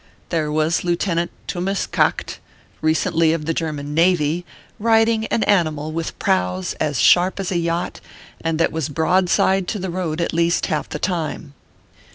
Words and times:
There 0.29 0.51
was 0.51 0.83
Lieutenant 0.83 1.29
Tummis 1.45 1.85
Kagcht, 1.85 2.39
re 2.81 2.95
cently 2.95 3.35
of 3.35 3.45
the 3.45 3.53
German 3.53 3.93
navy, 3.93 4.47
riding 4.79 5.27
an 5.27 5.43
animal 5.43 5.91
with 5.91 6.17
prows 6.17 6.73
as 6.79 6.99
sharp 6.99 7.39
as 7.39 7.51
a 7.51 7.57
yacht 7.59 8.01
and 8.43 8.57
that 8.57 8.71
was 8.71 8.89
broadside 8.89 9.67
to 9.67 9.71
to 9.73 9.79
the 9.79 9.91
road 9.91 10.19
at 10.19 10.33
least 10.33 10.65
half 10.65 10.89
the 10.89 10.97
time. 10.97 11.53